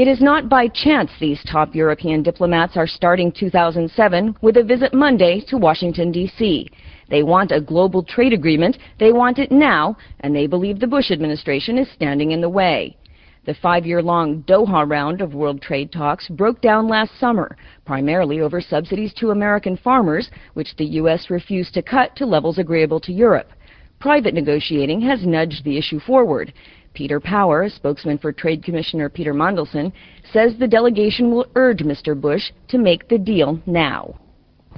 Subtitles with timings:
[0.00, 4.94] It is not by chance these top European diplomats are starting 2007 with a visit
[4.94, 6.70] Monday to Washington, D.C.
[7.10, 11.10] They want a global trade agreement, they want it now, and they believe the Bush
[11.10, 12.96] administration is standing in the way.
[13.44, 19.12] The five-year-long Doha round of world trade talks broke down last summer, primarily over subsidies
[19.18, 21.28] to American farmers, which the U.S.
[21.28, 23.52] refused to cut to levels agreeable to Europe.
[23.98, 26.54] Private negotiating has nudged the issue forward.
[26.94, 29.92] Peter Power, spokesman for Trade Commissioner Peter Mandelson,
[30.32, 32.20] says the delegation will urge Mr.
[32.20, 34.14] Bush to make the deal now.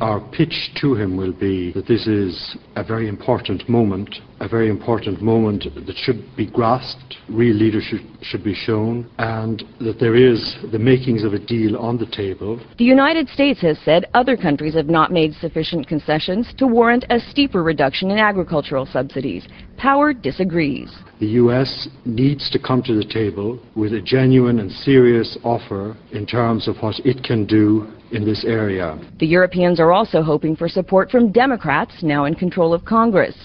[0.01, 4.68] Our pitch to him will be that this is a very important moment, a very
[4.68, 10.56] important moment that should be grasped, real leadership should be shown, and that there is
[10.73, 12.59] the makings of a deal on the table.
[12.78, 17.20] The United States has said other countries have not made sufficient concessions to warrant a
[17.20, 19.46] steeper reduction in agricultural subsidies.
[19.77, 20.90] Power disagrees.
[21.20, 21.88] The U.S.
[22.04, 26.77] needs to come to the table with a genuine and serious offer in terms of
[26.79, 28.98] what it can do in this area.
[29.18, 33.37] The Europeans are also hoping for support from Democrats, now in control of Congress.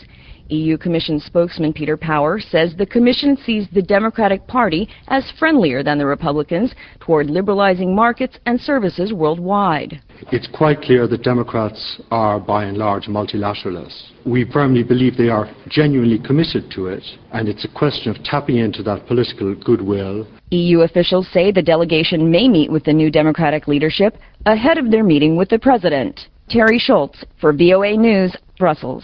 [0.49, 5.97] EU Commission spokesman Peter Power says the Commission sees the Democratic Party as friendlier than
[5.97, 10.01] the Republicans toward liberalizing markets and services worldwide.
[10.31, 14.11] It's quite clear that Democrats are, by and large, multilateralists.
[14.25, 18.57] We firmly believe they are genuinely committed to it, and it's a question of tapping
[18.57, 20.27] into that political goodwill.
[20.51, 25.03] EU officials say the delegation may meet with the new Democratic leadership ahead of their
[25.03, 26.27] meeting with the President.
[26.49, 29.03] Teri Schultz for VOA News, Brussels.